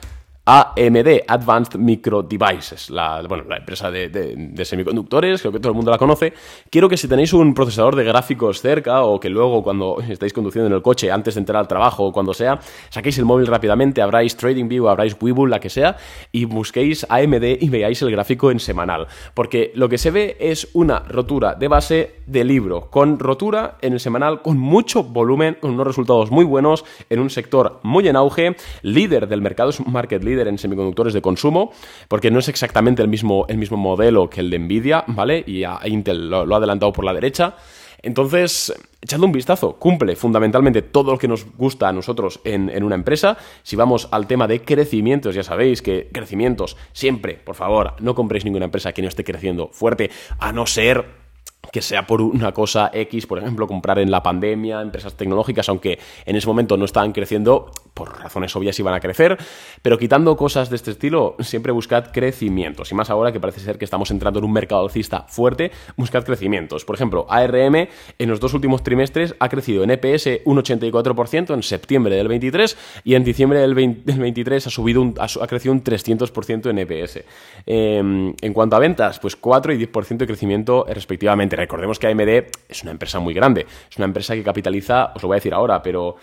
AMD, 0.44 1.22
Advanced 1.28 1.78
Micro 1.78 2.22
Devices, 2.22 2.90
la, 2.90 3.20
empresa 3.56 3.92
de, 3.92 4.64
semiconductores, 4.64 5.40
creo 5.40 5.52
que 5.52 5.60
todo 5.60 5.70
el 5.70 5.76
mundo 5.76 5.92
la 5.92 5.98
conoce. 5.98 6.32
Quiero 6.68 6.88
que 6.88 6.96
si 6.96 7.06
tenéis 7.06 7.32
un 7.32 7.54
procesador 7.54 7.94
de 7.94 8.02
gráficos 8.02 8.60
cerca 8.60 9.02
o 9.02 9.20
que 9.20 9.28
luego 9.28 9.62
cuando 9.62 9.98
estáis 10.08 10.32
conduciendo 10.32 10.66
en 10.66 10.72
el 10.72 10.82
coche 10.82 11.12
antes 11.12 11.34
de 11.34 11.40
entrar 11.40 11.60
al 11.60 11.68
trabajo 11.68 12.06
o 12.06 12.12
cuando 12.12 12.34
sea, 12.34 12.58
saquéis 12.90 13.18
el 13.18 13.24
móvil 13.24 13.46
rápidamente, 13.46 14.02
abráis 14.02 14.36
TradingView, 14.36 14.88
abráis 14.88 15.16
Webull, 15.20 15.50
la 15.50 15.60
que 15.60 15.70
sea, 15.70 15.96
y 16.32 16.44
busquéis 16.44 17.06
AMD 17.08 17.44
y 17.60 17.68
veáis 17.68 18.02
el 18.02 18.10
gráfico 18.10 18.50
en 18.50 18.58
semanal. 18.58 19.06
Porque 19.34 19.70
lo 19.76 19.88
que 19.88 19.98
se 19.98 20.10
ve 20.10 20.36
es 20.40 20.68
una 20.72 21.00
rotura 21.00 21.54
de 21.54 21.68
base 21.68 22.21
de 22.32 22.44
libro, 22.44 22.88
con 22.90 23.18
rotura 23.18 23.76
en 23.82 23.92
el 23.92 24.00
semanal, 24.00 24.42
con 24.42 24.58
mucho 24.58 25.04
volumen, 25.04 25.56
con 25.60 25.72
unos 25.72 25.86
resultados 25.86 26.30
muy 26.30 26.44
buenos, 26.44 26.84
en 27.10 27.20
un 27.20 27.30
sector 27.30 27.78
muy 27.82 28.08
en 28.08 28.16
auge, 28.16 28.56
líder 28.82 29.28
del 29.28 29.42
mercado, 29.42 29.70
es 29.70 29.78
un 29.78 29.92
market 29.92 30.24
leader 30.24 30.48
en 30.48 30.58
semiconductores 30.58 31.14
de 31.14 31.22
consumo, 31.22 31.72
porque 32.08 32.30
no 32.30 32.38
es 32.38 32.48
exactamente 32.48 33.02
el 33.02 33.08
mismo, 33.08 33.44
el 33.48 33.58
mismo 33.58 33.76
modelo 33.76 34.28
que 34.28 34.40
el 34.40 34.50
de 34.50 34.58
Nvidia, 34.58 35.04
¿vale? 35.06 35.44
Y 35.46 35.64
a 35.64 35.80
Intel 35.84 36.30
lo, 36.30 36.54
ha 36.54 36.56
adelantado 36.56 36.92
por 36.92 37.04
la 37.04 37.12
derecha. 37.12 37.56
Entonces, 38.04 38.74
echadle 39.00 39.26
un 39.26 39.32
vistazo, 39.32 39.74
cumple 39.74 40.16
fundamentalmente 40.16 40.82
todo 40.82 41.12
lo 41.12 41.18
que 41.18 41.28
nos 41.28 41.46
gusta 41.56 41.88
a 41.88 41.92
nosotros 41.92 42.40
en, 42.42 42.68
en, 42.68 42.82
una 42.82 42.96
empresa. 42.96 43.36
Si 43.62 43.76
vamos 43.76 44.08
al 44.10 44.26
tema 44.26 44.48
de 44.48 44.62
crecimientos, 44.62 45.36
ya 45.36 45.44
sabéis 45.44 45.82
que 45.82 46.08
crecimientos 46.12 46.76
siempre, 46.92 47.34
por 47.34 47.54
favor, 47.54 47.94
no 48.00 48.16
compréis 48.16 48.44
ninguna 48.44 48.64
empresa 48.64 48.92
que 48.92 49.02
no 49.02 49.08
esté 49.08 49.22
creciendo 49.22 49.68
fuerte, 49.68 50.10
a 50.40 50.52
no 50.52 50.66
ser 50.66 51.21
que 51.70 51.82
sea 51.82 52.06
por 52.06 52.20
una 52.20 52.52
cosa 52.52 52.90
X, 52.92 53.26
por 53.26 53.38
ejemplo, 53.38 53.66
comprar 53.66 53.98
en 53.98 54.10
la 54.10 54.22
pandemia, 54.22 54.80
empresas 54.80 55.14
tecnológicas, 55.14 55.68
aunque 55.68 55.98
en 56.26 56.36
ese 56.36 56.46
momento 56.46 56.76
no 56.76 56.84
estaban 56.84 57.12
creciendo, 57.12 57.70
por 57.94 58.18
razones 58.20 58.54
obvias 58.56 58.78
iban 58.78 58.94
a 58.94 59.00
crecer, 59.00 59.38
pero 59.82 59.98
quitando 59.98 60.36
cosas 60.36 60.70
de 60.70 60.76
este 60.76 60.92
estilo, 60.92 61.36
siempre 61.40 61.72
buscad 61.72 62.10
crecimientos. 62.12 62.90
Y 62.90 62.94
más 62.94 63.10
ahora 63.10 63.32
que 63.32 63.40
parece 63.40 63.60
ser 63.60 63.78
que 63.78 63.84
estamos 63.84 64.10
entrando 64.10 64.38
en 64.38 64.44
un 64.44 64.52
mercado 64.52 64.82
alcista 64.82 65.26
fuerte, 65.28 65.70
buscad 65.96 66.24
crecimientos. 66.24 66.84
Por 66.84 66.96
ejemplo, 66.96 67.26
ARM 67.28 67.88
en 68.18 68.28
los 68.28 68.40
dos 68.40 68.54
últimos 68.54 68.82
trimestres 68.82 69.34
ha 69.38 69.48
crecido 69.48 69.84
en 69.84 69.90
EPS 69.90 70.40
un 70.44 70.58
84% 70.58 71.54
en 71.54 71.62
septiembre 71.62 72.16
del 72.16 72.28
23 72.28 72.76
y 73.04 73.14
en 73.14 73.24
diciembre 73.24 73.60
del, 73.60 73.74
23 73.74 74.66
ha, 74.66 74.70
subido 74.70 75.12
ha, 75.18 75.46
crecido 75.46 75.72
un 75.72 75.84
300% 75.84 76.70
en 76.70 76.78
EPS. 76.78 77.24
Em, 77.66 78.34
en 78.40 78.52
cuanto 78.52 78.76
a 78.76 78.78
ventas, 78.78 79.18
pues 79.18 79.36
4 79.36 79.72
y 79.72 79.86
10% 79.86 80.16
de 80.18 80.26
crecimiento 80.26 80.86
respectivamente. 80.88 81.56
Recordemos 81.56 81.98
que 81.98 82.06
AMD 82.06 82.46
es 82.68 82.82
una 82.82 82.92
empresa 82.92 83.20
muy 83.20 83.34
grande, 83.34 83.66
es 83.90 83.96
una 83.96 84.06
empresa 84.06 84.34
que 84.34 84.42
capitaliza, 84.42 85.12
os 85.14 85.22
lo 85.22 85.28
voy 85.28 85.36
a 85.36 85.38
decir 85.38 85.54
ahora, 85.54 85.82
pero 85.82 86.16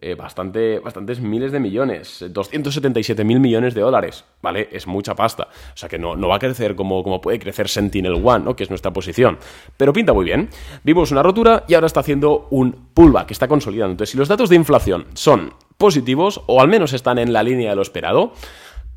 eh, 0.00 0.14
bastante, 0.14 0.78
bastantes 0.80 1.20
miles 1.20 1.52
de 1.52 1.60
millones, 1.60 2.24
277 2.28 3.24
mil 3.24 3.40
millones 3.40 3.74
de 3.74 3.80
dólares, 3.80 4.24
¿vale? 4.42 4.68
Es 4.72 4.86
mucha 4.86 5.14
pasta. 5.14 5.44
O 5.44 5.76
sea 5.76 5.88
que 5.88 5.98
no, 5.98 6.16
no 6.16 6.28
va 6.28 6.36
a 6.36 6.38
crecer 6.38 6.76
como, 6.76 7.02
como, 7.02 7.20
puede 7.20 7.38
crecer 7.38 7.68
Sentinel 7.68 8.20
One, 8.22 8.44
¿no? 8.44 8.56
Que 8.56 8.64
es 8.64 8.70
nuestra 8.70 8.92
posición. 8.92 9.38
Pero 9.76 9.92
pinta 9.92 10.12
muy 10.12 10.24
bien. 10.24 10.48
Vimos 10.84 11.10
una 11.12 11.22
rotura 11.22 11.64
y 11.68 11.74
ahora 11.74 11.86
está 11.86 12.00
haciendo 12.00 12.48
un 12.50 12.72
pullback, 12.94 13.30
está 13.30 13.48
consolidando. 13.48 13.92
Entonces, 13.92 14.12
si 14.12 14.18
los 14.18 14.28
datos 14.28 14.48
de 14.50 14.56
inflación 14.56 15.06
son 15.14 15.54
positivos, 15.78 16.42
o 16.46 16.60
al 16.60 16.68
menos 16.68 16.92
están 16.92 17.18
en 17.18 17.32
la 17.32 17.42
línea 17.42 17.70
de 17.70 17.76
lo 17.76 17.82
esperado, 17.82 18.32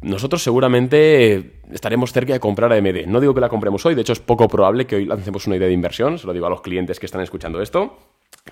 nosotros 0.02 0.42
seguramente 0.42 1.62
estaremos 1.72 2.14
cerca 2.14 2.34
de 2.34 2.40
comprar 2.40 2.72
AMD. 2.72 3.06
No 3.08 3.20
digo 3.20 3.34
que 3.34 3.42
la 3.42 3.50
compremos 3.50 3.86
hoy, 3.86 3.96
de 3.96 4.02
hecho 4.02 4.14
es 4.14 4.20
poco 4.20 4.48
probable 4.48 4.88
que 4.88 4.96
hoy 4.96 5.06
lancemos 5.06 5.46
una 5.48 5.58
idea 5.58 5.68
de 5.68 5.74
inversión, 5.74 6.18
se 6.18 6.26
lo 6.26 6.34
digo 6.34 6.46
a 6.46 6.50
los 6.50 6.62
clientes 6.62 7.00
que 7.00 7.06
están 7.06 7.22
escuchando 7.22 7.62
esto. 7.62 7.98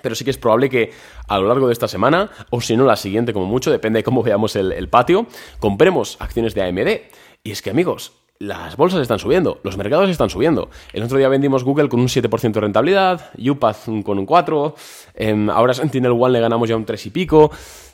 Pero 0.01 0.15
sí 0.15 0.25
que 0.25 0.31
es 0.31 0.37
probable 0.37 0.69
que 0.69 0.91
a 1.27 1.39
lo 1.39 1.47
largo 1.47 1.67
de 1.67 1.73
esta 1.73 1.87
semana, 1.87 2.29
o 2.49 2.61
si 2.61 2.75
no 2.75 2.85
la 2.85 2.95
siguiente 2.95 3.33
como 3.33 3.45
mucho, 3.45 3.71
depende 3.71 3.99
de 3.99 4.03
cómo 4.03 4.21
veamos 4.21 4.55
el, 4.55 4.89
patio, 4.89 5.27
compremos 5.59 6.17
acciones 6.19 6.53
de 6.53 6.63
AMD. 6.63 7.01
Y 7.43 7.51
es 7.51 7.61
que 7.61 7.69
amigos, 7.69 8.13
las 8.37 8.75
bolsas 8.75 9.01
están 9.01 9.17
subiendo, 9.17 9.59
los 9.63 9.77
mercados 9.77 10.09
están 10.09 10.29
subiendo. 10.29 10.69
El 10.93 11.03
otro 11.03 11.17
día 11.17 11.29
vendimos 11.29 11.63
Google 11.63 11.89
con 11.89 11.99
un 11.99 12.07
7% 12.07 12.51
de 12.51 12.59
rentabilidad, 12.59 13.31
UPath 13.37 13.85
con 14.03 14.19
un 14.19 14.27
4%, 14.27 14.75
em, 15.15 15.49
ahora 15.49 15.73
Sentinel 15.73 16.11
One 16.11 16.33
le 16.33 16.39
ganamos 16.41 16.69
ya 16.69 16.75
un 16.75 16.85
3 16.85 17.05
y 17.05 17.09
pico. 17.09 17.51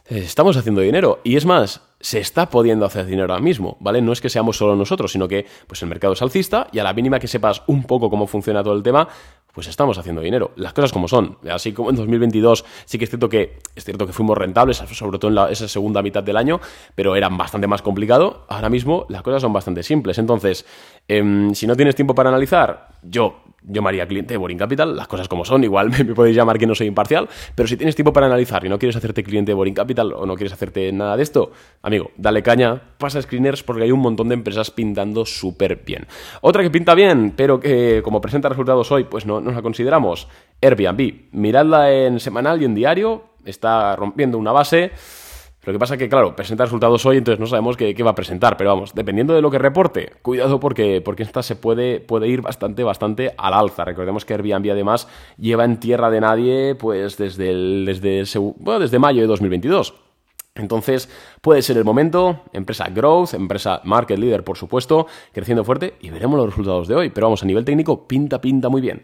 Eh, 0.09 0.19
estamos 0.19 0.57
haciendo 0.57 0.81
dinero. 0.81 1.19
Y 1.23 1.37
es 1.37 1.45
más, 1.45 1.81
se 2.03 2.19
está 2.19 2.49
pudiendo 2.49 2.85
hacer 2.85 3.05
dinero 3.05 3.31
ahora 3.31 3.41
mismo, 3.41 3.77
¿vale? 3.79 4.01
No 4.01 4.11
es 4.11 4.19
que 4.19 4.29
seamos 4.29 4.57
solo 4.57 4.75
nosotros, 4.75 5.13
sino 5.13 5.25
que 5.25 5.45
pues 5.67 5.81
el 5.83 5.89
mercado 5.89 6.11
es 6.11 6.21
alcista 6.21 6.67
y 6.73 6.79
a 6.79 6.83
la 6.83 6.91
mínima 6.93 7.17
que 7.17 7.29
sepas 7.29 7.63
un 7.67 7.83
poco 7.83 8.09
cómo 8.09 8.27
funciona 8.27 8.61
todo 8.61 8.75
el 8.75 8.83
tema, 8.83 9.07
pues 9.53 9.67
estamos 9.67 9.97
haciendo 9.97 10.21
dinero. 10.21 10.51
Las 10.57 10.73
cosas 10.73 10.91
como 10.91 11.07
son. 11.07 11.37
Así 11.49 11.71
como 11.71 11.91
en 11.91 11.95
2022 11.95 12.65
sí 12.83 12.97
que 12.97 13.05
es 13.05 13.09
cierto 13.09 13.29
que 13.29 13.59
es 13.73 13.85
cierto 13.85 14.05
que 14.05 14.11
fuimos 14.11 14.37
rentables, 14.37 14.77
sobre 14.77 15.17
todo 15.17 15.45
en 15.45 15.51
esa 15.53 15.69
segunda 15.69 16.01
mitad 16.01 16.21
del 16.21 16.35
año, 16.35 16.59
pero 16.93 17.15
era 17.15 17.29
bastante 17.29 17.67
más 17.67 17.81
complicado. 17.81 18.45
Ahora 18.49 18.69
mismo 18.69 19.05
las 19.07 19.21
cosas 19.21 19.41
son 19.41 19.53
bastante 19.53 19.81
simples. 19.81 20.17
Entonces, 20.17 20.65
em, 21.07 21.53
si 21.53 21.67
no 21.67 21.75
tienes 21.77 21.95
tiempo 21.95 22.13
para 22.13 22.27
analizar, 22.27 22.89
yo 23.01 23.43
yo 23.65 23.81
me 23.81 23.89
haría 23.89 24.07
cliente 24.07 24.33
de 24.33 24.37
Boring 24.37 24.57
Capital, 24.57 24.95
las 24.95 25.07
cosas 25.07 25.27
como 25.27 25.45
son, 25.45 25.63
igual 25.63 25.89
me, 26.05 26.05
podéis 26.13 26.35
llamar 26.35 26.57
que 26.57 26.67
no 26.67 26.75
soy 26.75 26.87
imparcial, 26.87 27.29
pero 27.55 27.67
si 27.67 27.77
tienes 27.77 27.95
tiempo 27.95 28.13
para 28.13 28.25
analizar 28.25 28.65
y 28.65 28.69
no 28.69 28.77
quieres 28.77 28.95
hacerte 28.95 29.23
cliente 29.23 29.51
de 29.51 29.55
Boring 29.55 29.73
Capital 29.73 30.13
o 30.13 30.25
no 30.25 30.35
quieres 30.35 30.53
hacerte 30.53 30.91
nada 30.91 31.17
de 31.17 31.23
esto, 31.23 31.51
amigo, 31.93 32.11
dale 32.17 32.41
caña, 32.41 32.81
pasa 32.97 33.21
screeners 33.21 33.63
porque 33.63 33.83
hay 33.83 33.91
un 33.91 33.99
montón 33.99 34.29
de 34.29 34.35
empresas 34.35 34.71
pintando 34.71 35.25
súper 35.25 35.83
bien. 35.85 36.07
Otra 36.41 36.63
que 36.63 36.71
pinta 36.71 36.95
bien, 36.95 37.33
pero 37.35 37.59
que 37.59 38.01
como 38.03 38.21
presenta 38.21 38.49
resultados 38.49 38.91
hoy, 38.91 39.03
pues 39.03 39.25
no, 39.25 39.41
no 39.41 39.51
la 39.51 39.61
consideramos, 39.61 40.27
Airbnb. 40.61 41.29
Miradla 41.31 41.91
en 41.91 42.19
semanal 42.19 42.61
y 42.61 42.65
en 42.65 42.75
diario, 42.75 43.23
está 43.45 43.95
rompiendo 43.95 44.37
una 44.37 44.51
base 44.51 44.91
lo 45.65 45.71
que 45.71 45.79
pasa 45.79 45.95
que, 45.95 46.09
claro, 46.09 46.35
presenta 46.35 46.65
resultados 46.65 47.05
hoy, 47.05 47.17
entonces 47.17 47.39
no 47.39 47.47
sabemos 47.47 47.77
qué, 47.77 47.95
va 48.03 48.11
a 48.11 48.15
presentar. 48.15 48.57
Pero 48.57 48.71
vamos, 48.71 48.93
dependiendo 48.93 49.33
de 49.33 49.41
lo 49.41 49.49
que 49.49 49.57
reporte, 49.57 50.11
cuidado 50.21 50.59
porque, 50.59 51.01
porque 51.01 51.23
esta 51.23 51.41
se 51.41 51.55
puede, 51.55 52.01
puede 52.01 52.27
ir 52.27 52.41
bastante, 52.41 52.83
bastante 52.83 53.33
al 53.37 53.53
alza. 53.53 53.85
Recordemos 53.85 54.25
que 54.25 54.33
Airbnb 54.33 54.71
además 54.71 55.07
lleva 55.37 55.63
en 55.63 55.79
tierra 55.79 56.09
de 56.09 56.19
nadie 56.19 56.75
pues 56.75 57.17
desde, 57.17 57.49
el, 57.49 57.85
desde, 57.85 58.25
desde 58.79 58.99
mayo 58.99 59.21
de 59.21 59.27
2022. 59.27 59.93
Entonces, 60.55 61.09
puede 61.41 61.63
ser 61.63 61.77
el 61.77 61.83
momento, 61.83 62.41
empresa 62.53 62.87
growth, 62.89 63.33
empresa 63.33 63.81
market 63.83 64.19
leader, 64.19 64.43
por 64.43 64.57
supuesto, 64.57 65.07
creciendo 65.31 65.63
fuerte 65.63 65.95
y 65.99 66.11
veremos 66.11 66.37
los 66.37 66.47
resultados 66.47 66.87
de 66.87 66.95
hoy. 66.95 67.09
Pero 67.09 67.27
vamos, 67.27 67.41
a 67.41 67.47
nivel 67.47 67.65
técnico, 67.65 68.07
pinta, 68.07 68.39
pinta 68.39 68.69
muy 68.69 68.81
bien. 68.81 69.01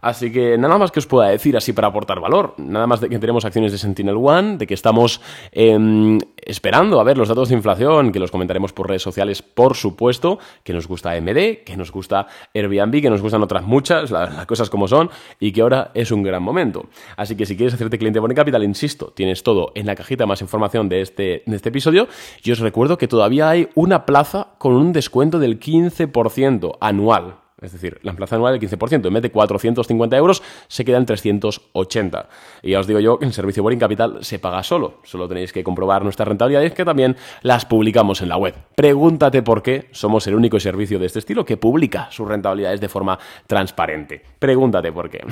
Así 0.00 0.32
que 0.32 0.56
nada 0.58 0.78
más 0.78 0.90
que 0.90 1.00
os 1.00 1.06
pueda 1.06 1.28
decir 1.28 1.56
así 1.56 1.72
para 1.72 1.88
aportar 1.88 2.20
valor. 2.20 2.54
Nada 2.58 2.86
más 2.86 3.00
de 3.00 3.08
que 3.08 3.18
tenemos 3.18 3.44
acciones 3.44 3.72
de 3.72 3.78
Sentinel 3.78 4.16
One, 4.16 4.56
de 4.56 4.66
que 4.66 4.74
estamos 4.74 5.20
em, 5.52 6.18
esperando 6.36 7.00
a 7.00 7.04
ver 7.04 7.18
los 7.18 7.28
datos 7.28 7.48
de 7.48 7.54
inflación, 7.54 8.12
que 8.12 8.18
los 8.18 8.30
comentaremos 8.30 8.72
por 8.72 8.88
redes 8.88 9.02
sociales, 9.02 9.42
por 9.42 9.76
supuesto, 9.76 10.38
que 10.62 10.72
nos 10.72 10.86
gusta 10.86 11.12
AMD, 11.12 11.64
que 11.64 11.76
nos 11.76 11.92
gusta 11.92 12.26
Airbnb, 12.54 13.02
que 13.02 13.10
nos 13.10 13.22
gustan 13.22 13.42
otras 13.42 13.64
muchas, 13.64 14.10
las, 14.10 14.46
cosas 14.46 14.70
como 14.70 14.88
son, 14.88 15.10
y 15.40 15.52
que 15.52 15.62
ahora 15.62 15.90
es 15.94 16.10
un 16.12 16.22
gran 16.22 16.42
momento. 16.42 16.86
Así 17.16 17.36
que 17.36 17.46
si 17.46 17.56
quieres 17.56 17.74
hacerte 17.74 17.98
cliente 17.98 18.20
de 18.20 18.34
Capital, 18.34 18.62
insisto, 18.62 19.12
tienes 19.14 19.42
todo 19.42 19.72
en 19.74 19.86
la 19.86 19.94
cajita 19.94 20.26
más 20.26 20.42
información 20.42 20.88
de 20.88 21.00
este, 21.00 21.42
de 21.46 21.56
este 21.56 21.70
episodio. 21.70 22.08
Y 22.42 22.52
os 22.52 22.58
recuerdo 22.60 22.98
que 22.98 23.08
todavía 23.08 23.48
hay 23.48 23.68
una 23.74 24.06
plaza 24.06 24.48
con 24.58 24.74
un 24.74 24.92
descuento 24.92 25.38
del 25.38 25.58
15% 25.58 26.76
anual. 26.80 27.47
Es 27.60 27.72
decir, 27.72 27.98
la 28.02 28.12
plaza 28.12 28.36
anual 28.36 28.58
del 28.58 28.68
15%. 28.68 29.06
En 29.06 29.14
vez 29.14 29.22
de 29.22 29.30
450 29.30 30.16
euros, 30.16 30.42
se 30.68 30.84
quedan 30.84 31.06
380. 31.06 32.28
Y 32.62 32.70
ya 32.70 32.80
os 32.80 32.86
digo 32.86 33.00
yo 33.00 33.18
que 33.18 33.26
el 33.26 33.32
servicio 33.32 33.62
Boring 33.62 33.80
Capital 33.80 34.18
se 34.22 34.38
paga 34.38 34.62
solo. 34.62 35.00
Solo 35.04 35.28
tenéis 35.28 35.52
que 35.52 35.64
comprobar 35.64 36.02
nuestras 36.02 36.28
rentabilidades 36.28 36.72
que 36.72 36.84
también 36.84 37.16
las 37.42 37.64
publicamos 37.64 38.22
en 38.22 38.28
la 38.28 38.36
web. 38.36 38.54
Pregúntate 38.74 39.42
por 39.42 39.62
qué 39.62 39.88
somos 39.92 40.26
el 40.26 40.34
único 40.34 40.60
servicio 40.60 40.98
de 40.98 41.06
este 41.06 41.18
estilo 41.18 41.44
que 41.44 41.56
publica 41.56 42.08
sus 42.10 42.28
rentabilidades 42.28 42.80
de 42.80 42.88
forma 42.88 43.18
transparente. 43.46 44.22
Pregúntate 44.38 44.92
por 44.92 45.10
qué. 45.10 45.24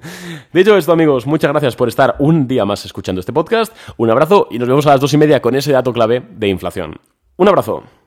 Dicho 0.52 0.76
esto, 0.76 0.92
amigos, 0.92 1.26
muchas 1.26 1.50
gracias 1.50 1.76
por 1.76 1.88
estar 1.88 2.16
un 2.18 2.48
día 2.48 2.64
más 2.64 2.84
escuchando 2.84 3.20
este 3.20 3.32
podcast. 3.32 3.74
Un 3.96 4.10
abrazo 4.10 4.48
y 4.50 4.58
nos 4.58 4.68
vemos 4.68 4.86
a 4.86 4.90
las 4.90 5.00
dos 5.00 5.12
y 5.12 5.18
media 5.18 5.42
con 5.42 5.54
ese 5.54 5.72
dato 5.72 5.92
clave 5.92 6.22
de 6.30 6.48
inflación. 6.48 6.96
Un 7.36 7.48
abrazo. 7.48 8.03